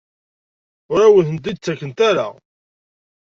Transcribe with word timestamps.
Ur 0.91 0.99
awen-tent-id-ttakent 1.05 1.99
ara? 2.09 2.27